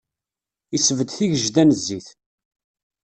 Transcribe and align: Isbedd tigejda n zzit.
Isbedd 0.75 1.09
tigejda 1.17 1.63
n 1.63 1.71
zzit. 1.79 2.07